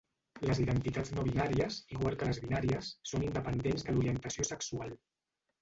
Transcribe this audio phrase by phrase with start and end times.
[0.49, 4.99] Les identitats no-binàries, igual que les binàries, són independents de l'orientació sexual.